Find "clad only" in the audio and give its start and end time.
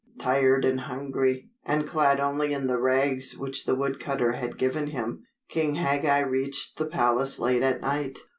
1.87-2.53